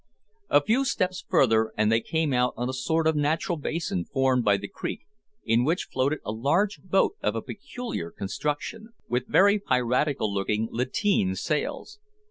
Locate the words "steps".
0.83-1.23